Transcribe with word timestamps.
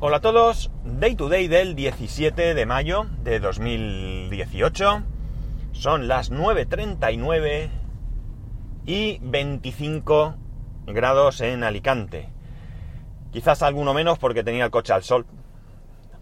Hola 0.00 0.18
a 0.18 0.20
todos, 0.20 0.70
Day 0.84 1.16
to 1.16 1.28
Day 1.28 1.48
del 1.48 1.74
17 1.74 2.54
de 2.54 2.66
mayo 2.66 3.06
de 3.24 3.40
2018. 3.40 5.02
Son 5.72 6.06
las 6.06 6.30
9.39 6.30 7.68
y 8.86 9.18
25 9.20 10.36
grados 10.86 11.40
en 11.40 11.64
Alicante. 11.64 12.28
Quizás 13.32 13.60
alguno 13.62 13.92
menos 13.92 14.20
porque 14.20 14.44
tenía 14.44 14.66
el 14.66 14.70
coche 14.70 14.92
al 14.92 15.02
sol, 15.02 15.26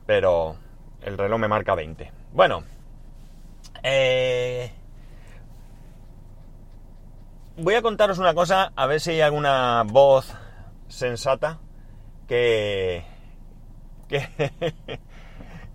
pero 0.06 0.56
el 1.02 1.18
reloj 1.18 1.38
me 1.38 1.48
marca 1.48 1.74
20. 1.74 2.10
Bueno, 2.32 2.64
eh, 3.82 4.72
voy 7.58 7.74
a 7.74 7.82
contaros 7.82 8.18
una 8.18 8.32
cosa, 8.32 8.72
a 8.74 8.86
ver 8.86 9.02
si 9.02 9.10
hay 9.10 9.20
alguna 9.20 9.82
voz 9.86 10.32
sensata 10.88 11.58
que, 12.26 13.04
que 14.08 14.26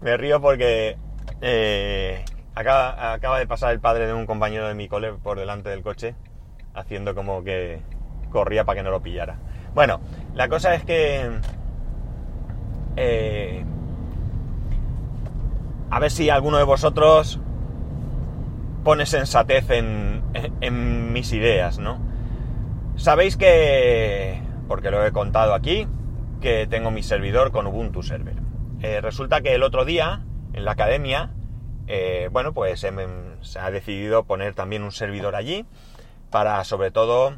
me 0.01 0.17
río 0.17 0.41
porque 0.41 0.97
eh, 1.41 2.23
acaba, 2.55 3.13
acaba, 3.13 3.39
de 3.39 3.47
pasar 3.47 3.71
el 3.71 3.79
padre 3.79 4.07
de 4.07 4.13
un 4.13 4.25
compañero 4.25 4.67
de 4.67 4.75
mi 4.75 4.87
cole 4.87 5.13
por 5.13 5.39
delante 5.39 5.69
del 5.69 5.81
coche, 5.81 6.15
haciendo 6.73 7.15
como 7.15 7.43
que 7.43 7.81
corría 8.31 8.63
para 8.63 8.77
que 8.77 8.83
no 8.83 8.91
lo 8.91 9.01
pillara. 9.01 9.37
Bueno, 9.73 10.01
la 10.33 10.49
cosa 10.49 10.73
es 10.73 10.83
que... 10.83 11.39
Eh, 12.97 13.63
a 15.89 15.99
ver 15.99 16.11
si 16.11 16.29
alguno 16.29 16.57
de 16.57 16.63
vosotros 16.63 17.39
pone 18.83 19.05
sensatez 19.05 19.69
en, 19.69 20.23
en 20.61 21.13
mis 21.13 21.31
ideas, 21.33 21.79
¿no? 21.79 21.99
Sabéis 22.95 23.37
que, 23.37 24.41
porque 24.67 24.91
lo 24.91 25.05
he 25.05 25.11
contado 25.11 25.53
aquí, 25.53 25.87
que 26.41 26.67
tengo 26.67 26.91
mi 26.91 27.03
servidor 27.03 27.51
con 27.51 27.67
Ubuntu 27.67 28.03
Server. 28.03 28.35
Eh, 28.81 28.99
resulta 28.99 29.41
que 29.41 29.53
el 29.53 29.63
otro 29.63 29.85
día, 29.85 30.25
en 30.53 30.65
la 30.65 30.71
academia, 30.71 31.29
eh, 31.87 32.29
bueno, 32.31 32.53
pues 32.53 32.79
se, 32.79 32.91
se 33.41 33.59
ha 33.59 33.71
decidido 33.71 34.23
poner 34.23 34.55
también 34.55 34.83
un 34.83 34.91
servidor 34.91 35.35
allí 35.35 35.65
para, 36.31 36.63
sobre 36.63 36.91
todo, 36.91 37.37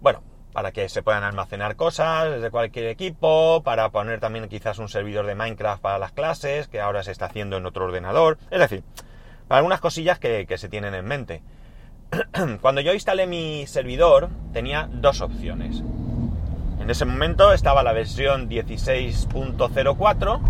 bueno, 0.00 0.22
para 0.52 0.70
que 0.72 0.88
se 0.88 1.02
puedan 1.02 1.24
almacenar 1.24 1.76
cosas 1.76 2.30
desde 2.30 2.50
cualquier 2.50 2.86
equipo, 2.86 3.62
para 3.64 3.90
poner 3.90 4.20
también 4.20 4.48
quizás 4.48 4.78
un 4.78 4.88
servidor 4.88 5.26
de 5.26 5.34
Minecraft 5.34 5.82
para 5.82 5.98
las 5.98 6.12
clases, 6.12 6.68
que 6.68 6.80
ahora 6.80 7.02
se 7.02 7.10
está 7.10 7.26
haciendo 7.26 7.56
en 7.56 7.66
otro 7.66 7.86
ordenador, 7.86 8.38
es 8.50 8.60
decir, 8.60 8.84
para 9.48 9.58
algunas 9.58 9.80
cosillas 9.80 10.18
que, 10.18 10.46
que 10.46 10.58
se 10.58 10.68
tienen 10.68 10.94
en 10.94 11.04
mente. 11.04 11.42
Cuando 12.60 12.80
yo 12.80 12.94
instalé 12.94 13.26
mi 13.26 13.66
servidor 13.66 14.28
tenía 14.52 14.88
dos 14.92 15.20
opciones. 15.20 15.82
En 16.82 16.90
ese 16.90 17.04
momento 17.04 17.52
estaba 17.52 17.84
la 17.84 17.92
versión 17.92 18.48
16.04 18.50 20.40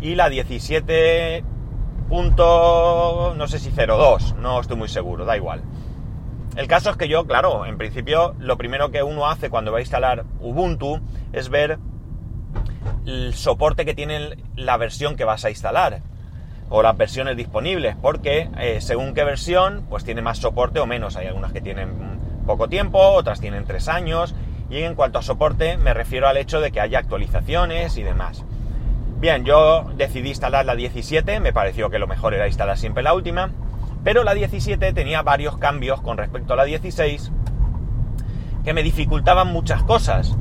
y 0.00 0.14
la 0.14 0.30
17. 0.30 1.44
no 2.08 3.46
sé 3.46 3.58
si 3.58 3.70
02, 3.70 4.36
no 4.36 4.60
estoy 4.60 4.78
muy 4.78 4.88
seguro, 4.88 5.26
da 5.26 5.36
igual. 5.36 5.60
El 6.56 6.68
caso 6.68 6.88
es 6.88 6.96
que 6.96 7.06
yo, 7.06 7.26
claro, 7.26 7.66
en 7.66 7.76
principio 7.76 8.34
lo 8.38 8.56
primero 8.56 8.90
que 8.90 9.02
uno 9.02 9.28
hace 9.28 9.50
cuando 9.50 9.70
va 9.70 9.76
a 9.76 9.82
instalar 9.82 10.24
Ubuntu 10.40 11.02
es 11.34 11.50
ver 11.50 11.78
el 13.04 13.34
soporte 13.34 13.84
que 13.84 13.92
tiene 13.92 14.38
la 14.56 14.78
versión 14.78 15.16
que 15.16 15.24
vas 15.24 15.44
a 15.44 15.50
instalar 15.50 16.00
o 16.70 16.82
las 16.82 16.96
versiones 16.96 17.36
disponibles, 17.36 17.94
porque 18.00 18.48
eh, 18.58 18.80
según 18.80 19.12
qué 19.12 19.22
versión, 19.22 19.84
pues 19.90 20.02
tiene 20.04 20.22
más 20.22 20.38
soporte 20.38 20.80
o 20.80 20.86
menos. 20.86 21.16
Hay 21.16 21.26
algunas 21.26 21.52
que 21.52 21.60
tienen 21.60 22.20
poco 22.46 22.68
tiempo, 22.68 22.98
otras 22.98 23.38
tienen 23.38 23.66
tres 23.66 23.88
años, 23.88 24.34
y 24.70 24.82
en 24.82 24.94
cuanto 24.94 25.18
a 25.18 25.22
soporte 25.22 25.76
me 25.76 25.94
refiero 25.94 26.28
al 26.28 26.36
hecho 26.36 26.60
de 26.60 26.70
que 26.70 26.80
haya 26.80 26.98
actualizaciones 26.98 27.96
y 27.96 28.02
demás. 28.02 28.44
Bien, 29.20 29.44
yo 29.44 29.86
decidí 29.96 30.28
instalar 30.28 30.64
la 30.64 30.76
17, 30.76 31.40
me 31.40 31.52
pareció 31.52 31.90
que 31.90 31.98
lo 31.98 32.06
mejor 32.06 32.34
era 32.34 32.46
instalar 32.46 32.78
siempre 32.78 33.02
la 33.02 33.14
última, 33.14 33.50
pero 34.04 34.22
la 34.22 34.34
17 34.34 34.92
tenía 34.92 35.22
varios 35.22 35.58
cambios 35.58 36.00
con 36.00 36.16
respecto 36.16 36.52
a 36.52 36.56
la 36.56 36.64
16 36.64 37.32
que 38.64 38.74
me 38.74 38.82
dificultaban 38.82 39.48
muchas 39.48 39.82
cosas, 39.82 40.36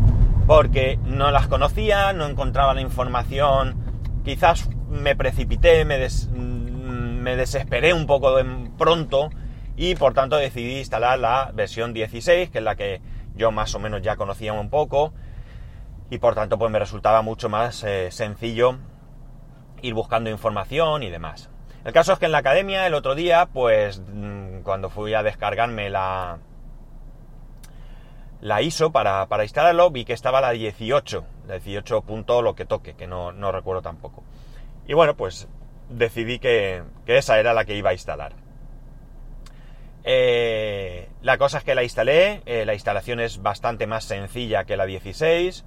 porque 0.46 1.00
no 1.06 1.32
las 1.32 1.48
conocía, 1.48 2.14
no 2.14 2.26
encontraba 2.28 2.74
la 2.74 2.82
información, 2.82 3.76
quizás 4.24 4.70
me 4.90 5.16
precipité, 5.16 5.86
me, 5.86 5.98
des, 5.98 6.30
me 6.30 7.36
desesperé 7.36 7.94
un 7.94 8.06
poco 8.06 8.36
pronto 8.78 9.30
y 9.76 9.96
por 9.96 10.14
tanto 10.14 10.38
decidí 10.38 10.80
instalar 10.80 11.20
la 11.20 11.52
versión 11.54 11.94
16, 11.94 12.50
que 12.50 12.58
es 12.58 12.64
la 12.64 12.76
que 12.76 13.02
yo 13.38 13.52
más 13.52 13.74
o 13.76 13.80
menos 13.80 14.02
ya 14.02 14.16
conocía 14.16 14.54
un 14.54 14.70
poco 14.70 15.14
y 16.10 16.18
por 16.18 16.36
tanto 16.36 16.58
pues 16.58 16.72
me 16.72 16.80
resultaba 16.80 17.22
mucho 17.22 17.50
más 17.50 17.84
eh, 17.84 18.10
sencillo 18.12 18.78
ir 19.82 19.94
buscando 19.94 20.30
información 20.30 21.04
y 21.04 21.10
demás. 21.10 21.50
El 21.86 21.94
caso 21.94 22.14
es 22.14 22.20
que 22.20 22.26
en 22.26 22.32
la 22.34 22.40
academia 22.40 22.86
el 22.86 22.94
otro 22.94 23.16
día, 23.16 23.48
pues 23.54 24.02
mm, 24.02 24.62
cuando 24.64 24.90
fui 24.90 25.14
a 25.14 25.24
descargarme 25.24 25.90
la, 25.90 26.40
la 28.42 28.62
ISO 28.62 28.92
para, 28.92 29.26
para 29.28 29.44
instalarlo, 29.44 29.90
vi 29.92 30.04
que 30.04 30.14
estaba 30.14 30.42
la 30.42 30.52
18, 30.52 31.26
la 31.48 31.60
18 31.60 32.02
punto 32.02 32.42
lo 32.42 32.56
que 32.56 32.66
toque, 32.66 32.96
que 32.96 33.08
no, 33.08 33.32
no 33.32 33.52
recuerdo 33.52 33.82
tampoco. 33.82 34.24
Y 34.86 34.94
bueno, 34.94 35.16
pues 35.16 35.48
decidí 35.90 36.40
que, 36.40 36.84
que, 37.06 37.18
esa 37.18 37.40
era 37.40 37.54
la 37.54 37.66
que 37.66 37.76
iba 37.76 37.92
a 37.92 37.94
instalar. 37.94 38.34
Eh, 40.10 41.10
la 41.22 41.38
cosa 41.38 41.58
es 41.58 41.66
que 41.66 41.76
la 41.76 41.84
instalé, 41.84 42.42
eh, 42.46 42.66
la 42.66 42.74
instalación 42.74 43.20
es 43.20 43.42
bastante 43.42 43.88
más 43.88 44.06
sencilla 44.06 44.64
que 44.64 44.78
la 44.78 44.86
16, 44.86 45.66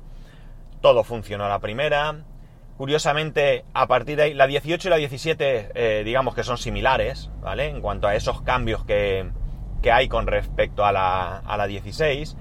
todo 0.80 1.04
funcionó 1.04 1.44
a 1.44 1.50
la 1.50 1.58
primera. 1.58 2.24
Curiosamente, 2.78 3.66
a 3.74 3.86
partir 3.86 4.16
de 4.16 4.22
ahí, 4.22 4.34
la 4.34 4.46
18 4.46 4.88
y 4.88 4.90
la 4.90 4.96
17, 4.96 5.72
eh, 5.74 6.04
digamos 6.06 6.34
que 6.34 6.42
son 6.42 6.56
similares, 6.56 7.30
¿vale? 7.42 7.68
En 7.68 7.82
cuanto 7.82 8.08
a 8.08 8.14
esos 8.14 8.40
cambios 8.40 8.82
que, 8.86 9.30
que 9.82 9.92
hay 9.92 10.08
con 10.08 10.26
respecto 10.26 10.86
a 10.86 10.92
la, 10.92 11.40
a 11.40 11.56
la 11.58 11.66
16. 11.66 12.34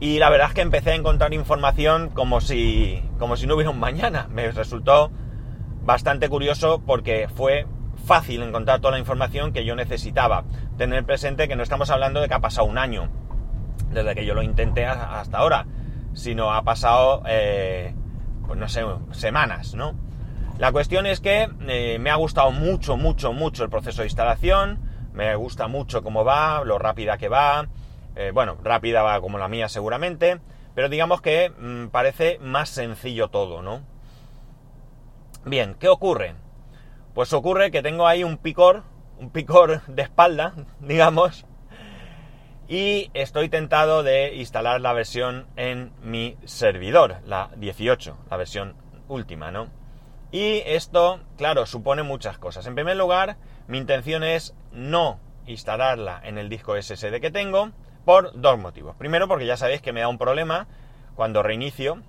Y 0.00 0.18
la 0.18 0.28
verdad 0.28 0.48
es 0.48 0.54
que 0.54 0.60
empecé 0.60 0.90
a 0.90 0.96
encontrar 0.96 1.32
información 1.32 2.10
como 2.10 2.42
si, 2.42 3.02
como 3.18 3.38
si 3.38 3.46
no 3.46 3.54
hubiera 3.54 3.70
un 3.70 3.80
mañana. 3.80 4.28
Me 4.30 4.50
resultó 4.50 5.10
bastante 5.82 6.28
curioso 6.28 6.82
porque 6.84 7.26
fue 7.34 7.64
fácil 8.04 8.42
encontrar 8.42 8.80
toda 8.80 8.92
la 8.92 8.98
información 8.98 9.52
que 9.52 9.64
yo 9.64 9.74
necesitaba. 9.74 10.44
Tener 10.82 11.04
presente 11.04 11.46
que 11.46 11.54
no 11.54 11.62
estamos 11.62 11.90
hablando 11.90 12.20
de 12.20 12.26
que 12.26 12.34
ha 12.34 12.40
pasado 12.40 12.66
un 12.66 12.76
año 12.76 13.08
desde 13.92 14.16
que 14.16 14.26
yo 14.26 14.34
lo 14.34 14.42
intenté 14.42 14.84
hasta 14.84 15.38
ahora, 15.38 15.64
sino 16.12 16.52
ha 16.52 16.62
pasado, 16.62 17.22
eh, 17.28 17.94
pues 18.48 18.58
no 18.58 18.68
sé, 18.68 18.84
semanas, 19.12 19.76
¿no? 19.76 19.94
La 20.58 20.72
cuestión 20.72 21.06
es 21.06 21.20
que 21.20 21.48
eh, 21.68 21.98
me 22.00 22.10
ha 22.10 22.16
gustado 22.16 22.50
mucho, 22.50 22.96
mucho, 22.96 23.32
mucho 23.32 23.62
el 23.62 23.70
proceso 23.70 24.02
de 24.02 24.08
instalación, 24.08 24.80
me 25.12 25.32
gusta 25.36 25.68
mucho 25.68 26.02
cómo 26.02 26.24
va, 26.24 26.64
lo 26.64 26.80
rápida 26.80 27.16
que 27.16 27.28
va, 27.28 27.68
eh, 28.16 28.32
bueno, 28.34 28.56
rápida 28.60 29.02
va 29.02 29.20
como 29.20 29.38
la 29.38 29.46
mía 29.46 29.68
seguramente, 29.68 30.40
pero 30.74 30.88
digamos 30.88 31.20
que 31.20 31.52
mmm, 31.56 31.90
parece 31.92 32.40
más 32.40 32.70
sencillo 32.70 33.28
todo, 33.28 33.62
¿no? 33.62 33.82
Bien, 35.44 35.76
¿qué 35.78 35.86
ocurre? 35.88 36.34
Pues 37.14 37.32
ocurre 37.32 37.70
que 37.70 37.82
tengo 37.82 38.08
ahí 38.08 38.24
un 38.24 38.36
picor, 38.36 38.82
un 39.22 39.30
picor 39.30 39.82
de 39.86 40.02
espalda, 40.02 40.54
digamos, 40.80 41.46
y 42.68 43.10
estoy 43.14 43.48
tentado 43.48 44.02
de 44.02 44.34
instalar 44.34 44.80
la 44.80 44.92
versión 44.92 45.46
en 45.56 45.92
mi 46.02 46.36
servidor, 46.44 47.18
la 47.24 47.50
18, 47.56 48.16
la 48.30 48.36
versión 48.36 48.74
última, 49.08 49.50
¿no? 49.50 49.68
Y 50.32 50.62
esto, 50.64 51.20
claro, 51.36 51.66
supone 51.66 52.02
muchas 52.02 52.38
cosas. 52.38 52.66
En 52.66 52.74
primer 52.74 52.96
lugar, 52.96 53.36
mi 53.68 53.78
intención 53.78 54.24
es 54.24 54.54
no 54.72 55.20
instalarla 55.46 56.20
en 56.24 56.38
el 56.38 56.48
disco 56.48 56.80
SSD 56.80 57.20
que 57.20 57.30
tengo 57.30 57.70
por 58.04 58.40
dos 58.40 58.58
motivos. 58.58 58.96
Primero, 58.96 59.28
porque 59.28 59.46
ya 59.46 59.56
sabéis 59.56 59.82
que 59.82 59.92
me 59.92 60.00
da 60.00 60.08
un 60.08 60.18
problema 60.18 60.66
cuando 61.14 61.42
reinicio. 61.42 62.02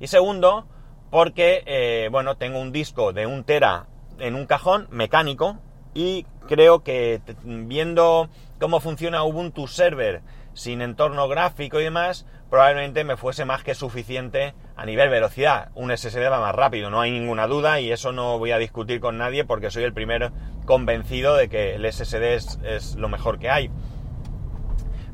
Y 0.00 0.08
segundo, 0.08 0.66
porque, 1.10 1.62
eh, 1.66 2.08
bueno, 2.10 2.36
tengo 2.36 2.58
un 2.58 2.72
disco 2.72 3.12
de 3.12 3.26
un 3.26 3.44
tera 3.44 3.86
en 4.18 4.34
un 4.34 4.46
cajón 4.46 4.88
mecánico 4.90 5.60
y 5.96 6.26
creo 6.46 6.82
que 6.82 7.22
viendo 7.42 8.28
cómo 8.60 8.80
funciona 8.80 9.24
Ubuntu 9.24 9.66
Server 9.66 10.20
sin 10.52 10.82
entorno 10.82 11.26
gráfico 11.26 11.80
y 11.80 11.84
demás, 11.84 12.26
probablemente 12.50 13.02
me 13.02 13.16
fuese 13.16 13.46
más 13.46 13.64
que 13.64 13.74
suficiente 13.74 14.54
a 14.76 14.84
nivel 14.84 15.08
velocidad. 15.08 15.70
Un 15.74 15.96
SSD 15.96 16.30
va 16.30 16.38
más 16.38 16.54
rápido, 16.54 16.90
no 16.90 17.00
hay 17.00 17.12
ninguna 17.12 17.46
duda 17.46 17.80
y 17.80 17.90
eso 17.90 18.12
no 18.12 18.38
voy 18.38 18.50
a 18.52 18.58
discutir 18.58 19.00
con 19.00 19.16
nadie 19.16 19.46
porque 19.46 19.70
soy 19.70 19.84
el 19.84 19.94
primero 19.94 20.32
convencido 20.66 21.34
de 21.34 21.48
que 21.48 21.76
el 21.76 21.90
SSD 21.90 22.34
es, 22.34 22.58
es 22.62 22.96
lo 22.96 23.08
mejor 23.08 23.38
que 23.38 23.48
hay. 23.48 23.70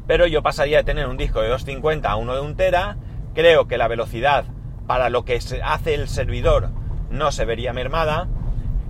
Pero 0.08 0.26
yo 0.26 0.42
pasaría 0.42 0.78
de 0.78 0.84
tener 0.84 1.06
un 1.06 1.16
disco 1.16 1.42
de 1.42 1.48
250 1.48 2.10
a 2.10 2.16
uno 2.16 2.34
de 2.34 2.40
un 2.40 2.56
tera, 2.56 2.96
creo 3.34 3.68
que 3.68 3.78
la 3.78 3.86
velocidad 3.86 4.46
para 4.88 5.10
lo 5.10 5.24
que 5.24 5.38
hace 5.62 5.94
el 5.94 6.08
servidor 6.08 6.70
no 7.08 7.30
se 7.30 7.44
vería 7.44 7.72
mermada, 7.72 8.26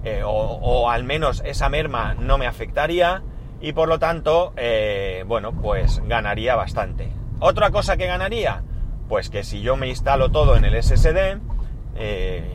eh, 0.05 0.23
o, 0.25 0.91
al 0.91 1.05
menos 1.05 1.43
esa 1.45 1.69
merma 1.69 2.15
no 2.15 2.39
me 2.39 2.47
afectaría, 2.47 3.23
y 3.61 3.73
por 3.73 3.89
lo 3.89 3.99
tanto, 3.99 4.53
eh, 4.57 5.25
bueno, 5.27 5.53
pues 5.53 6.03
ganaría 6.07 6.57
bastante. 6.57 7.13
Otra 7.39 7.71
cosa 7.71 7.97
que 7.97 8.07
ganaría, 8.07 8.63
pues 9.09 9.31
que 9.31 9.45
si 9.45 9.63
yo 9.63 9.77
me 9.77 9.89
instalo 9.89 10.31
todo 10.31 10.57
en 10.57 10.65
el 10.65 10.83
SSD, 10.83 11.39
eh, 11.95 12.55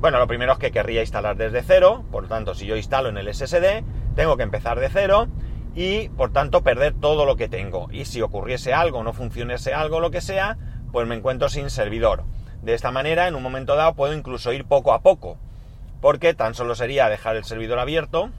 bueno, 0.00 0.18
lo 0.18 0.26
primero 0.26 0.52
es 0.52 0.58
que 0.58 0.72
querría 0.72 1.02
instalar 1.02 1.36
desde 1.36 1.62
cero, 1.62 2.04
por 2.10 2.24
lo 2.24 2.28
tanto, 2.28 2.54
si 2.54 2.66
yo 2.66 2.76
instalo 2.76 3.10
en 3.10 3.18
el 3.18 3.32
SSD, 3.32 3.84
tengo 4.16 4.36
que 4.36 4.42
empezar 4.42 4.80
de 4.80 4.88
cero 4.88 5.28
y, 5.74 6.08
por 6.08 6.32
tanto, 6.32 6.62
perder 6.62 6.94
todo 6.94 7.26
lo 7.26 7.36
que 7.36 7.48
tengo. 7.48 7.88
Y 7.92 8.06
si 8.06 8.22
ocurriese 8.22 8.72
algo, 8.72 9.04
no 9.04 9.12
funcionase 9.12 9.74
algo, 9.74 10.00
lo 10.00 10.10
que 10.10 10.20
sea, 10.20 10.56
pues 10.90 11.06
me 11.06 11.14
encuentro 11.14 11.48
sin 11.48 11.70
servidor. 11.70 12.24
De 12.62 12.74
esta 12.74 12.90
manera, 12.90 13.28
en 13.28 13.34
un 13.34 13.42
momento 13.42 13.76
dado, 13.76 13.94
puedo 13.94 14.14
incluso 14.14 14.52
ir 14.52 14.64
poco 14.64 14.92
a 14.92 15.02
poco, 15.02 15.38
porque 16.00 16.34
tan 16.34 16.54
solo 16.54 16.74
sería 16.74 17.08
dejar 17.08 17.36
el 17.36 17.44
servidor 17.44 17.78
abierto 17.78 18.30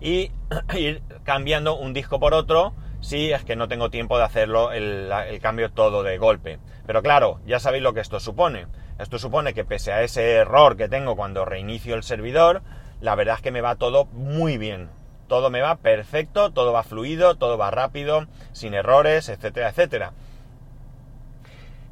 y 0.00 0.30
ir 0.74 1.02
cambiando 1.24 1.76
un 1.76 1.92
disco 1.92 2.20
por 2.20 2.34
otro 2.34 2.74
si 3.00 3.32
es 3.32 3.44
que 3.44 3.56
no 3.56 3.68
tengo 3.68 3.90
tiempo 3.90 4.18
de 4.18 4.24
hacerlo 4.24 4.72
el, 4.72 5.10
cambio 5.40 5.70
todo 5.70 6.02
de 6.02 6.18
golpe. 6.18 6.58
Pero 6.86 7.02
claro, 7.02 7.40
ya 7.46 7.60
sabéis 7.60 7.82
lo 7.82 7.94
que 7.94 8.00
esto 8.00 8.20
supone. 8.20 8.66
Esto 8.98 9.18
supone 9.18 9.54
que 9.54 9.64
pese 9.64 9.92
a 9.92 10.02
ese 10.02 10.32
error 10.32 10.76
que 10.76 10.88
tengo 10.88 11.16
cuando 11.16 11.44
reinicio 11.44 11.94
el 11.94 12.02
servidor, 12.02 12.62
la 13.00 13.14
verdad 13.14 13.36
es 13.36 13.42
que 13.42 13.52
me 13.52 13.60
va 13.60 13.76
todo 13.76 14.06
muy 14.06 14.58
bien. 14.58 14.88
Todo 15.28 15.50
me 15.50 15.60
va 15.60 15.76
perfecto, 15.76 16.52
todo 16.52 16.72
va 16.72 16.82
fluido, 16.82 17.36
todo 17.36 17.58
va 17.58 17.70
rápido, 17.70 18.26
sin 18.52 18.74
errores, 18.74 19.28
etcétera, 19.28 19.68
etcétera. 19.68 20.12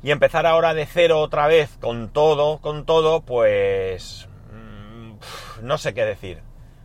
Y 0.05 0.11
empezar 0.11 0.45
ahora 0.45 0.75
de 0.75 0.85
cero 0.85 1.19
otra 1.19 1.47
vez 1.47 1.79
con 1.81 2.11
todo, 2.11 2.59
con 2.59 2.85
todo, 2.85 3.23
pues... 3.23 4.29
Mm, 4.53 5.15
no 5.67 5.79
sé 5.79 5.95
qué 5.95 6.05
decir, 6.05 6.43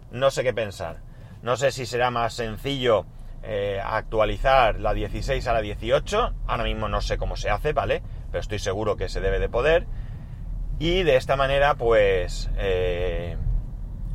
no 0.09 0.31
sé 0.31 0.41
qué 0.41 0.53
pensar. 0.53 1.01
No 1.41 1.57
sé 1.57 1.73
si 1.73 1.85
será 1.85 2.11
más 2.11 2.33
sencillo 2.33 3.05
eh, 3.43 3.81
actualizar 3.83 4.79
la 4.79 4.93
16 4.93 5.45
a 5.47 5.51
la 5.51 5.59
18. 5.59 6.33
Ahora 6.47 6.63
mismo 6.63 6.87
no 6.87 7.01
sé 7.01 7.17
cómo 7.17 7.35
se 7.35 7.49
hace, 7.49 7.73
¿vale? 7.73 8.01
Pero 8.31 8.39
estoy 8.39 8.59
seguro 8.59 8.95
que 8.95 9.09
se 9.09 9.19
debe 9.19 9.39
de 9.39 9.49
poder. 9.49 9.85
Y 10.79 11.03
de 11.03 11.17
esta 11.17 11.35
manera, 11.35 11.75
pues, 11.75 12.49
eh, 12.57 13.35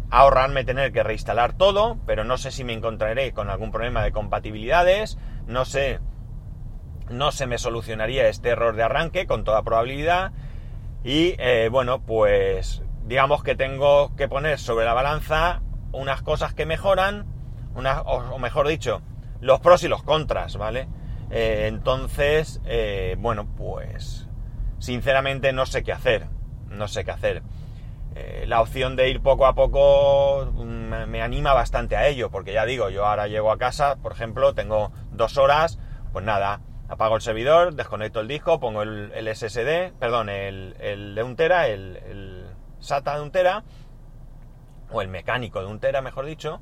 ahorrarme 0.08 0.64
tener 0.64 0.92
que 0.92 1.02
reinstalar 1.02 1.52
todo, 1.52 1.98
pero 2.06 2.24
no 2.24 2.38
sé 2.38 2.50
si 2.50 2.64
me 2.64 2.72
encontraré 2.72 3.32
con 3.32 3.50
algún 3.50 3.70
problema 3.70 4.02
de 4.02 4.12
compatibilidades, 4.12 5.18
no 5.46 5.66
sé, 5.66 6.00
no 7.10 7.32
se 7.32 7.46
me 7.46 7.58
solucionaría 7.58 8.28
este 8.28 8.50
error 8.50 8.76
de 8.76 8.82
arranque 8.82 9.26
con 9.26 9.44
toda 9.44 9.62
probabilidad. 9.62 10.32
Y 11.02 11.34
eh, 11.38 11.68
bueno, 11.70 12.00
pues 12.00 12.82
digamos 13.04 13.42
que 13.42 13.54
tengo 13.54 14.14
que 14.16 14.28
poner 14.28 14.58
sobre 14.58 14.86
la 14.86 14.94
balanza 14.94 15.62
unas 15.92 16.22
cosas 16.22 16.54
que 16.54 16.66
mejoran, 16.66 17.26
o 17.74 18.38
mejor 18.38 18.68
dicho, 18.68 19.02
los 19.40 19.60
pros 19.60 19.84
y 19.84 19.88
los 19.88 20.02
contras, 20.02 20.56
¿vale? 20.56 20.88
Eh, 21.30 21.66
entonces, 21.68 22.60
eh, 22.64 23.16
bueno, 23.18 23.46
pues 23.56 24.28
sinceramente 24.78 25.52
no 25.52 25.66
sé 25.66 25.82
qué 25.82 25.92
hacer, 25.92 26.26
no 26.68 26.88
sé 26.88 27.04
qué 27.04 27.10
hacer. 27.10 27.42
La 28.46 28.60
opción 28.60 28.94
de 28.94 29.10
ir 29.10 29.20
poco 29.22 29.44
a 29.44 29.54
poco 29.54 30.46
mm, 30.52 31.08
me, 31.08 31.20
anima 31.20 31.52
bastante 31.52 31.96
a 31.96 32.06
ello, 32.06 32.30
porque 32.30 32.52
ya 32.52 32.64
digo, 32.64 32.88
yo 32.88 33.04
ahora 33.06 33.26
llego 33.26 33.50
a 33.50 33.58
casa, 33.58 33.96
por 33.96 34.12
ejemplo, 34.12 34.54
tengo 34.54 34.92
dos 35.10 35.36
horas, 35.36 35.80
pues 36.12 36.24
nada, 36.24 36.60
apago 36.94 37.16
el 37.16 37.22
servidor, 37.22 37.74
desconecto 37.74 38.20
el 38.20 38.28
disco, 38.28 38.58
pongo 38.58 38.82
el, 38.82 39.28
SSD, 39.34 39.92
perdón, 39.98 40.28
el, 40.28 40.76
el, 40.80 41.14
de 41.14 41.22
un 41.22 41.36
tera, 41.36 41.68
el, 41.68 42.46
SATA 42.80 43.16
de 43.16 43.22
un 43.22 43.30
tera, 43.30 43.64
o 44.90 45.02
el 45.02 45.08
mecánico 45.08 45.60
de 45.60 45.66
un 45.66 45.80
tera, 45.80 46.02
mejor 46.02 46.26
dicho, 46.26 46.60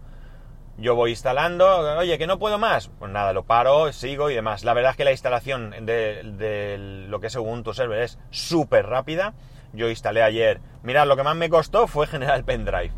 yo 0.78 0.94
voy 0.94 1.10
instalando, 1.10 1.98
oye, 1.98 2.16
que 2.18 2.26
no 2.26 2.38
puedo 2.38 2.58
más, 2.58 2.88
pues 2.98 3.10
nada, 3.10 3.32
lo 3.32 3.44
paro, 3.44 3.92
sigo 3.92 4.30
y 4.30 4.34
demás. 4.34 4.64
La 4.64 4.72
verdad 4.72 4.92
es 4.92 4.96
que 4.96 5.04
la 5.04 5.12
instalación 5.12 5.70
de, 5.84 7.06
lo 7.08 7.20
que 7.20 7.26
es 7.26 7.36
Ubuntu 7.36 7.74
Server 7.74 8.02
es 8.02 8.18
súper 8.30 8.86
rápida. 8.86 9.34
Yo 9.72 9.88
instalé 9.88 10.22
ayer, 10.22 10.60
mirad, 10.82 11.06
lo 11.06 11.16
que 11.16 11.22
más 11.22 11.36
me 11.36 11.48
costó 11.48 11.86
fue 11.86 12.06
generar 12.06 12.36
el 12.36 12.44
pendrive, 12.44 12.92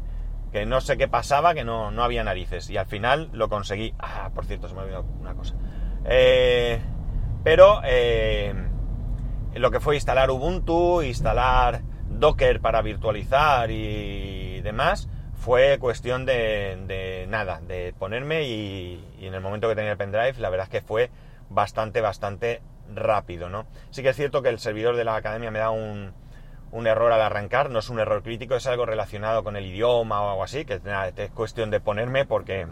que 0.53 0.67
no 0.67 0.81
sé 0.81 0.97
qué 0.97 1.09
pasaba, 1.09 1.55
que 1.55 1.65
no, 1.65 1.91
no 1.91 2.05
había 2.05 2.25
narices, 2.25 2.71
y 2.71 2.77
al 2.77 2.87
final 2.87 3.31
lo 3.33 3.49
conseguí. 3.49 3.95
Ah, 3.99 4.31
por 4.35 4.45
cierto, 4.45 4.69
se 4.69 4.75
me 4.75 4.81
ha 4.81 4.85
olvidado 4.85 5.05
una 5.21 5.35
cosa. 5.35 5.55
Eh, 6.05 6.81
pero 7.45 7.83
eh, 7.85 8.55
lo 9.55 9.71
que 9.71 9.79
fue 9.79 9.95
instalar 9.95 10.31
Ubuntu, 10.31 11.03
instalar 11.03 11.83
Docker 12.09 12.61
para 12.61 12.83
virtualizar 12.83 13.71
y 13.71 14.61
demás, 14.63 15.09
fue 15.35 15.79
cuestión 15.79 16.25
de, 16.25 17.27
nada, 17.29 17.61
de 17.61 17.95
ponerme 17.99 18.45
y, 18.45 19.05
en 19.21 19.35
el 19.35 19.43
momento 19.43 19.69
que 19.69 19.75
tenía 19.75 19.93
el 19.93 19.99
pendrive, 19.99 20.35
la 20.39 20.49
verdad 20.49 20.65
es 20.65 20.71
que 20.71 20.81
fue 20.81 21.11
bastante, 21.51 22.01
bastante 22.01 22.63
rápido, 22.95 23.51
¿no? 23.51 23.67
Sí 23.91 24.03
que 24.03 24.09
es 24.09 24.17
cierto 24.17 24.43
que 24.43 24.49
el 24.49 24.59
servidor 24.59 24.97
de 24.97 25.05
la 25.05 25.17
academia 25.17 25.51
me 25.51 25.59
da 25.59 25.71
un, 25.71 26.15
error 26.87 27.13
al 27.13 27.21
arrancar, 27.21 27.71
no 27.71 27.79
es 27.79 27.91
un 27.91 28.01
error 28.01 28.23
crítico, 28.23 28.55
es 28.57 28.67
algo 28.67 28.87
relacionado 28.87 29.45
con 29.45 29.57
el 29.57 29.67
idioma 29.67 30.23
o 30.23 30.31
algo 30.31 30.45
así, 30.45 30.65
que 30.65 30.81
es 31.17 31.31
cuestión 31.33 31.71
de 31.71 31.79
ponerme 31.79 32.25
porque 32.25 32.67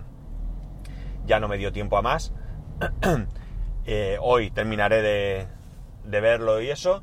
ya 1.26 1.40
no 1.40 1.46
me 1.46 1.58
dio 1.58 1.72
tiempo 1.72 1.98
a 1.98 2.02
más. 2.02 2.32
Eh, 3.84 4.17
hoy 4.20 4.50
terminaré 4.50 5.02
de, 5.02 6.20
verlo 6.20 6.61
y 6.61 6.70
eso. 6.70 7.02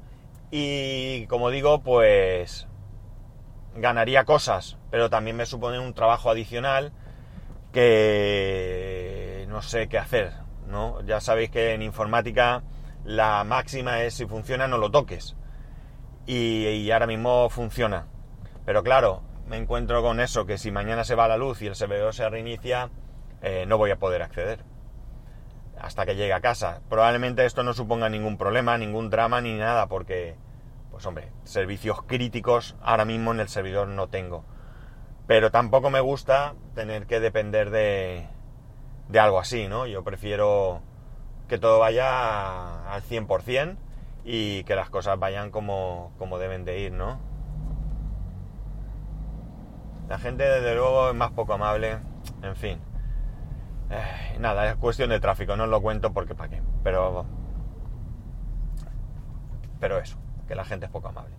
Y 0.52 1.26
como 1.28 1.50
digo, 1.50 1.82
pues 1.82 2.68
ganaría 3.76 4.26
cosas, 4.26 4.78
pero 4.92 5.10
también 5.10 5.36
me 5.38 5.46
supone 5.46 5.80
un 5.80 5.94
trabajo 5.94 6.30
adicional 6.30 6.92
que 7.72 9.46
no 9.50 9.62
sé 9.62 9.88
qué 9.90 9.98
hacer, 9.98 10.34
¿no? 10.68 11.02
Ya 11.06 11.22
sabéis 11.22 11.52
que 11.52 11.74
en 11.74 11.82
informática 11.82 12.64
la 13.06 13.44
máxima 13.44 14.02
es 14.04 14.16
si 14.16 14.26
funciona 14.26 14.68
no 14.68 14.78
lo 14.78 14.92
toques. 14.92 15.36
Y, 16.26 16.92
ahora 16.92 17.08
mismo 17.08 17.50
funciona. 17.50 18.08
Pero 18.66 18.84
claro, 18.84 19.24
me 19.48 19.58
encuentro 19.58 20.02
con 20.02 20.20
eso, 20.20 20.46
que 20.46 20.58
si 20.58 20.72
mañana 20.72 21.04
se 21.04 21.16
va 21.16 21.28
la 21.28 21.38
luz 21.38 21.62
y 21.62 21.68
el 21.68 21.76
servidor 21.76 22.14
se 22.14 22.30
reinicia, 22.30 22.90
eh, 23.42 23.66
no 23.68 23.78
voy 23.78 23.92
a 23.92 23.98
poder 24.00 24.22
acceder 24.22 24.69
hasta 25.82 26.06
que 26.06 26.16
llegue 26.16 26.34
a 26.34 26.42
casa. 26.42 26.82
Probablemente 26.90 27.46
esto 27.46 27.64
no 27.64 27.74
suponga 27.74 28.10
ningún 28.10 28.38
problema, 28.38 28.78
ningún 28.78 29.10
drama 29.10 29.42
ni 29.42 29.58
nada, 29.58 29.88
porque 29.88 30.36
pues 30.92 31.06
hombre, 31.06 31.32
servicios 31.44 32.02
críticos 32.04 32.76
ahora 32.82 33.06
mismo 33.06 33.32
en 33.32 33.40
el 33.40 33.50
servidor 33.50 33.88
no 33.88 34.08
tengo. 34.08 34.44
Pero 35.28 35.52
tampoco 35.52 35.90
me 35.90 36.00
gusta 36.00 36.56
tener 36.76 37.06
que 37.06 37.20
depender 37.20 37.70
de, 37.70 38.28
de 39.08 39.20
algo 39.20 39.40
así, 39.40 39.68
¿no? 39.68 39.86
Yo 39.86 40.04
prefiero 40.04 40.82
que 41.48 41.58
todo 41.58 41.80
vaya 41.80 42.92
al 42.92 43.02
100% 43.04 43.78
y 44.26 44.64
que 44.64 44.76
las 44.76 44.90
cosas 44.90 45.18
vayan 45.20 45.52
como, 45.52 46.12
como 46.18 46.38
deben 46.40 46.66
de 46.66 46.80
ir, 46.80 46.92
¿no? 46.92 47.20
La 50.10 50.18
gente, 50.18 50.44
desde 50.44 50.76
luego, 50.76 51.10
es 51.10 51.16
más 51.16 51.32
poco 51.32 51.54
amable. 51.54 52.00
En 52.42 52.56
fin. 52.56 52.89
Eh, 53.90 54.38
nada, 54.40 54.70
es 54.70 54.76
cuestión 54.76 55.10
de 55.10 55.20
tráfico. 55.20 55.56
No 55.56 55.64
os 55.64 55.70
lo 55.70 55.82
cuento 55.82 56.14
porque 56.14 56.36
para 56.36 56.50
qué. 56.50 56.62
Pero... 56.84 57.26
Pero 59.80 60.00
eso 60.00 60.18
que 60.50 60.56
la 60.56 60.66
gente 60.66 60.88
es 60.88 60.92
poco 60.92 61.08
amable. 61.08 61.36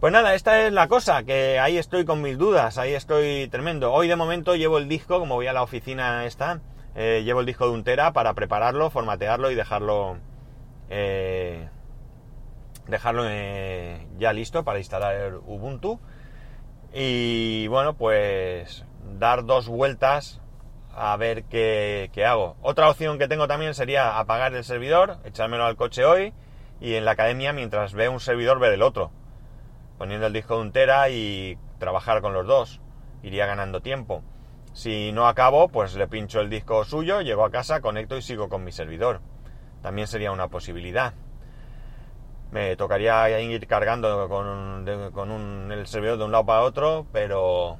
Pues 0.00 0.12
nada, 0.12 0.34
esta 0.34 0.66
es 0.66 0.72
la 0.72 0.88
cosa, 0.88 1.22
que 1.24 1.60
ahí 1.60 1.76
estoy 1.76 2.04
con 2.04 2.22
mis 2.22 2.38
dudas, 2.38 2.78
ahí 2.78 2.94
estoy 2.94 3.46
tremendo. 3.48 3.92
Hoy 3.92 4.08
de 4.08 4.16
momento 4.16 4.56
llevo 4.56 4.78
el 4.78 4.88
disco, 4.88 5.18
como 5.18 5.34
voy 5.34 5.48
a 5.48 5.52
la 5.52 5.62
oficina 5.62 6.24
esta, 6.24 6.60
eh, 6.94 7.22
llevo 7.24 7.40
el 7.40 7.46
disco 7.46 7.66
de 7.66 7.72
un 7.72 7.84
tera 7.84 8.12
para 8.12 8.32
prepararlo, 8.34 8.90
formatearlo 8.90 9.50
y 9.50 9.54
dejarlo 9.54 10.16
eh, 10.88 11.68
dejarlo 12.86 13.24
ya 14.18 14.32
listo 14.32 14.64
para 14.64 14.78
instalar 14.78 15.34
Ubuntu. 15.46 16.00
Y 16.94 17.66
bueno, 17.66 17.94
pues 17.94 18.86
dar 19.18 19.44
dos 19.44 19.68
vueltas 19.68 20.40
a 20.98 21.16
ver 21.16 21.44
qué, 21.44 22.10
hago. 22.26 22.56
Otra 22.60 22.90
opción 22.90 23.18
que 23.18 23.28
tengo 23.28 23.46
también 23.46 23.74
sería 23.74 24.18
apagar 24.18 24.54
el 24.54 24.64
servidor, 24.64 25.18
echármelo 25.24 25.64
al 25.64 25.76
coche 25.76 26.04
hoy 26.04 26.34
y 26.80 26.94
en 26.94 27.04
la 27.04 27.12
academia 27.12 27.52
mientras 27.52 27.92
ve 27.92 28.08
un 28.08 28.20
servidor 28.20 28.58
ver 28.58 28.72
el 28.72 28.82
otro, 28.82 29.10
poniendo 29.96 30.26
el 30.26 30.32
disco 30.32 30.56
de 30.56 30.62
un 30.62 30.72
tera 30.72 31.08
y 31.08 31.56
trabajar 31.78 32.20
con 32.20 32.32
los 32.32 32.46
dos, 32.46 32.80
iría 33.22 33.46
ganando 33.46 33.80
tiempo. 33.80 34.22
Si 34.72 35.12
no 35.12 35.26
acabo, 35.28 35.68
pues 35.68 35.94
le 35.94 36.08
pincho 36.08 36.40
el 36.40 36.50
disco 36.50 36.84
suyo, 36.84 37.20
llego 37.20 37.44
a 37.44 37.50
casa, 37.50 37.80
conecto 37.80 38.16
y 38.16 38.22
sigo 38.22 38.48
con 38.48 38.64
mi 38.64 38.72
servidor. 38.72 39.20
También 39.82 40.06
sería 40.06 40.32
una 40.32 40.48
posibilidad. 40.48 41.14
Me 42.50 42.76
tocaría 42.76 43.28
ir 43.40 43.66
cargando 43.66 44.28
con, 44.28 44.84
con 45.12 45.72
el 45.72 45.86
servidor 45.86 46.18
de 46.18 46.24
un 46.24 46.32
lado 46.32 46.46
para 46.46 46.62
otro, 46.62 47.06
pero 47.12 47.78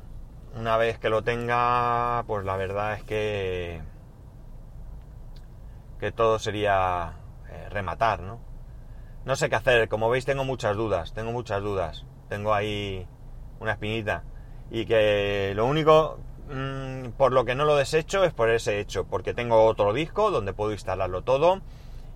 una 0.58 0.76
vez 0.76 0.98
que 0.98 1.08
lo 1.08 1.22
tenga, 1.22 2.24
pues 2.26 2.44
la 2.44 2.56
verdad 2.56 2.94
es 2.94 3.04
que 3.04 3.80
que 6.00 6.12
todo 6.12 6.38
sería 6.38 7.14
eh, 7.50 7.68
rematar, 7.70 8.20
¿no? 8.20 8.40
No 9.24 9.36
sé 9.36 9.48
qué 9.48 9.56
hacer, 9.56 9.88
como 9.88 10.08
veis 10.10 10.24
tengo 10.24 10.44
muchas 10.44 10.76
dudas, 10.76 11.12
tengo 11.12 11.32
muchas 11.32 11.62
dudas. 11.62 12.04
Tengo 12.28 12.54
ahí 12.54 13.06
una 13.60 13.72
espinita. 13.72 14.22
Y 14.70 14.86
que 14.86 15.52
lo 15.54 15.66
único 15.66 16.18
mm, 16.50 17.10
por 17.16 17.32
lo 17.32 17.44
que 17.44 17.54
no 17.54 17.64
lo 17.64 17.76
desecho 17.76 18.24
es 18.24 18.32
por 18.32 18.50
ese 18.50 18.80
hecho, 18.80 19.04
porque 19.04 19.34
tengo 19.34 19.64
otro 19.66 19.92
disco 19.92 20.30
donde 20.30 20.52
puedo 20.52 20.72
instalarlo 20.72 21.22
todo 21.22 21.60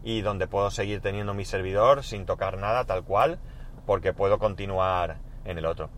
y 0.04 0.20
donde 0.22 0.46
puedo 0.46 0.70
seguir 0.70 1.00
teniendo 1.00 1.34
mi 1.34 1.44
servidor 1.44 2.02
sin 2.04 2.26
tocar 2.26 2.58
nada 2.58 2.84
tal 2.84 3.04
cual, 3.04 3.38
porque 3.86 4.12
puedo 4.12 4.38
continuar 4.38 5.18
en 5.44 5.58
el 5.58 5.66
otro. 5.66 5.90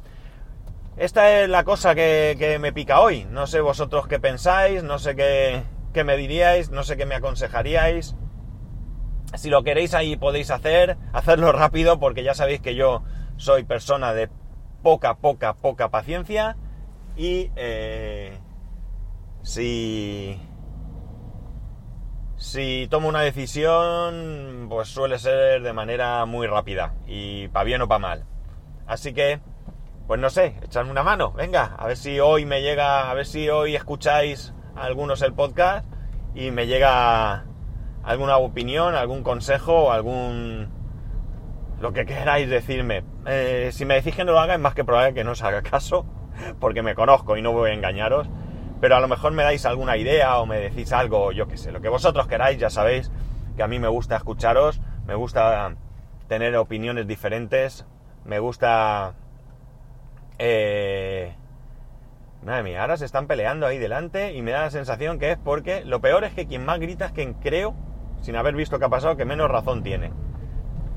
Esta 0.96 1.42
es 1.42 1.48
la 1.48 1.64
cosa 1.64 1.94
que, 1.94 2.58
me 2.60 2.72
pica 2.72 3.00
hoy. 3.00 3.26
No 3.30 3.46
sé 3.46 3.60
vosotros 3.60 4.06
qué 4.06 4.20
pensáis, 4.20 4.82
no 4.82 4.98
sé 4.98 5.16
qué, 5.16 5.62
qué 5.92 6.04
me 6.04 6.16
diríais, 6.16 6.70
no 6.70 6.84
sé 6.84 6.96
qué 6.96 7.06
me 7.06 7.16
aconsejaríais. 7.16 8.16
Si 9.34 9.50
lo 9.50 9.64
queréis 9.64 9.94
ahí 9.94 10.16
podéis 10.16 10.50
hacer, 10.50 10.96
hacerlo 11.12 11.50
rápido 11.50 11.98
porque 11.98 12.22
ya 12.22 12.34
sabéis 12.34 12.60
que 12.60 12.76
yo 12.76 13.02
soy 13.36 13.64
persona 13.64 14.14
de 14.14 14.30
poca, 14.82 15.16
poca, 15.16 15.54
poca 15.54 15.90
paciencia 15.90 16.56
y 17.16 17.50
eh, 17.56 18.38
si, 19.42 20.40
si 22.36 22.86
tomo 22.90 23.08
una 23.08 23.22
decisión 23.22 24.66
pues 24.68 24.88
suele 24.88 25.18
ser 25.18 25.62
de 25.62 25.72
manera 25.72 26.24
muy 26.26 26.46
rápida 26.46 26.94
y 27.06 27.48
para 27.48 27.64
bien 27.64 27.82
o 27.82 27.88
para 27.88 27.98
mal. 27.98 28.24
Así 28.86 29.12
que, 29.14 29.40
pues 30.06 30.20
no 30.20 30.28
sé, 30.30 30.56
echadme 30.62 30.90
una 30.90 31.02
mano, 31.02 31.32
venga, 31.32 31.74
a 31.78 31.86
ver 31.86 31.96
si 31.96 32.20
hoy 32.20 32.44
me 32.44 32.60
llega, 32.62 33.10
a 33.10 33.14
ver 33.14 33.26
si 33.26 33.48
hoy 33.48 33.74
escucháis 33.74 34.52
algunos 34.76 35.22
el 35.22 35.32
podcast 35.32 35.86
y 36.34 36.50
me 36.50 36.66
llega 36.66 37.44
alguna 38.02 38.36
opinión, 38.36 38.94
algún 38.94 39.22
consejo, 39.22 39.92
algún... 39.92 40.68
lo 41.80 41.92
que 41.92 42.04
queráis 42.04 42.48
decirme. 42.48 43.04
Eh, 43.26 43.70
si 43.72 43.84
me 43.86 43.94
decís 43.94 44.14
que 44.14 44.24
no 44.24 44.32
lo 44.32 44.40
haga, 44.40 44.54
es 44.54 44.60
más 44.60 44.74
que 44.74 44.84
probable 44.84 45.14
que 45.14 45.24
no 45.24 45.32
os 45.32 45.42
haga 45.42 45.62
caso, 45.62 46.04
porque 46.60 46.82
me 46.82 46.94
conozco 46.94 47.36
y 47.36 47.42
no 47.42 47.52
voy 47.52 47.70
a 47.70 47.74
engañaros. 47.74 48.28
Pero 48.80 48.96
a 48.96 49.00
lo 49.00 49.08
mejor 49.08 49.32
me 49.32 49.42
dais 49.42 49.64
alguna 49.64 49.96
idea 49.96 50.38
o 50.38 50.46
me 50.46 50.58
decís 50.58 50.92
algo, 50.92 51.32
yo 51.32 51.48
qué 51.48 51.56
sé, 51.56 51.72
lo 51.72 51.80
que 51.80 51.88
vosotros 51.88 52.26
queráis, 52.26 52.58
ya 52.58 52.68
sabéis 52.68 53.10
que 53.56 53.62
a 53.62 53.68
mí 53.68 53.78
me 53.78 53.88
gusta 53.88 54.16
escucharos, 54.16 54.80
me 55.06 55.14
gusta 55.14 55.74
tener 56.28 56.54
opiniones 56.56 57.06
diferentes, 57.06 57.86
me 58.24 58.38
gusta... 58.38 59.14
Eh, 60.38 61.34
Madre 62.44 62.62
mía, 62.62 62.82
ahora 62.82 62.98
se 62.98 63.06
están 63.06 63.26
peleando 63.26 63.66
ahí 63.66 63.78
delante 63.78 64.34
y 64.34 64.42
me 64.42 64.50
da 64.50 64.62
la 64.62 64.70
sensación 64.70 65.18
que 65.18 65.30
es 65.30 65.38
porque 65.38 65.82
lo 65.82 66.00
peor 66.02 66.24
es 66.24 66.34
que 66.34 66.46
quien 66.46 66.62
más 66.64 66.78
grita 66.78 67.06
es 67.06 67.12
quien 67.12 67.32
creo 67.34 67.74
sin 68.20 68.36
haber 68.36 68.54
visto 68.54 68.78
qué 68.78 68.84
ha 68.84 68.88
pasado, 68.90 69.16
que 69.16 69.24
menos 69.24 69.50
razón 69.50 69.82
tiene. 69.82 70.12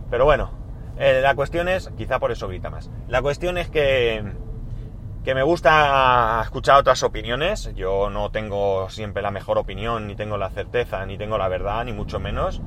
Pero 0.10 0.26
bueno, 0.26 0.52
eh, 0.98 1.20
la 1.22 1.36
cuestión 1.36 1.68
es, 1.70 1.90
quizá 1.98 2.20
por 2.20 2.32
eso 2.32 2.48
grita 2.48 2.70
más. 2.70 2.90
La 3.08 3.22
cuestión 3.22 3.58
es 3.58 3.70
que, 3.70 4.24
que 5.24 5.36
me 5.36 5.44
gusta 5.44 6.42
escuchar 6.44 6.78
otras 6.80 7.04
opiniones. 7.04 7.74
Yo 7.76 8.10
no 8.10 8.32
tengo 8.32 8.90
siempre 8.90 9.22
la 9.22 9.32
mejor 9.32 9.58
opinión, 9.58 10.08
ni 10.08 10.16
tengo 10.16 10.38
la 10.38 10.50
certeza, 10.50 11.06
ni 11.06 11.18
tengo 11.18 11.38
la 11.38 11.50
verdad, 11.50 11.84
ni 11.86 11.94
mucho 11.94 12.20
menos. 12.20 12.62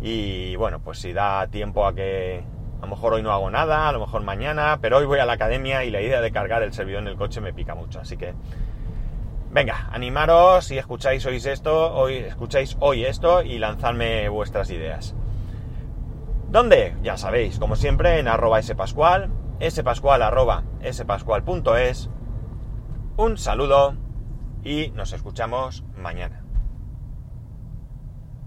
Y 0.00 0.56
bueno, 0.56 0.80
pues 0.80 0.98
si 0.98 1.12
da 1.12 1.46
tiempo 1.48 1.86
a 1.86 1.94
que 1.94 2.42
a 2.80 2.86
lo 2.86 2.88
mejor 2.88 3.14
hoy 3.14 3.22
no 3.22 3.30
hago 3.32 3.50
nada, 3.50 3.88
a 3.88 3.92
lo 3.92 4.00
mejor 4.00 4.22
mañana, 4.22 4.78
pero 4.80 4.98
hoy 4.98 5.04
voy 5.04 5.18
a 5.18 5.26
la 5.26 5.34
academia 5.34 5.84
y 5.84 5.90
la 5.90 6.00
idea 6.00 6.20
de 6.20 6.32
cargar 6.32 6.62
el 6.62 6.72
servidor 6.72 7.02
en 7.02 7.08
el 7.08 7.16
coche 7.16 7.40
me 7.40 7.52
pica 7.52 7.74
mucho. 7.74 8.00
Así 8.00 8.16
que 8.16 8.34
Venga, 9.52 9.88
animaros 9.90 10.66
si 10.66 10.78
escucháis 10.78 11.26
hoy 11.26 11.36
esto, 11.36 11.92
hoy 11.92 12.18
escucháis 12.18 12.76
hoy 12.78 13.04
esto 13.04 13.42
y 13.42 13.58
lanzadme 13.58 14.28
vuestras 14.28 14.70
ideas. 14.70 15.16
¿Dónde? 16.48 16.94
Ya 17.02 17.16
sabéis, 17.16 17.58
como 17.58 17.74
siempre, 17.74 18.20
en 18.20 18.28
arroba 18.28 18.62
spascual, 18.62 19.28
spascual 19.68 20.22
arroba 20.22 20.62
spascual.es. 20.88 22.10
Un 23.16 23.38
saludo 23.38 23.96
y 24.62 24.90
nos 24.94 25.12
escuchamos 25.12 25.84
mañana. 25.96 26.39